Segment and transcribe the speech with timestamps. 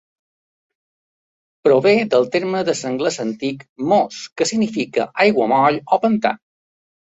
[1.67, 3.63] Prové del terme de l'anglès antic
[3.93, 6.37] "mos", que significa "aiguamoll" o "pantà".